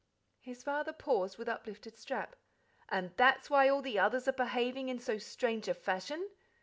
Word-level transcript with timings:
His 0.39 0.63
father 0.63 0.93
paused 0.93 1.37
with 1.37 1.47
uplifted 1.47 1.95
strap. 1.95 2.35
"And 2.89 3.11
that's 3.17 3.51
why 3.51 3.69
all 3.69 3.83
the 3.83 3.99
others 3.99 4.27
are 4.27 4.31
behaving 4.31 4.89
in 4.89 4.97
so 4.97 5.19
strange 5.19 5.67
a 5.67 5.75
fashion? 5.75 6.27